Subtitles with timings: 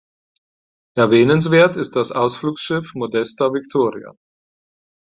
[0.97, 4.15] Erwähnenswert ist das Ausflugsschiff "Modesta Victoria".